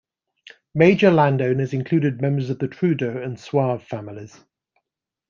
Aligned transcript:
Major 0.73 1.11
landowners 1.11 1.73
included 1.73 2.23
members 2.23 2.49
of 2.49 2.57
the 2.57 2.67
Trudeau 2.67 3.21
and 3.21 3.39
Sauve 3.39 3.83
families. 3.83 4.35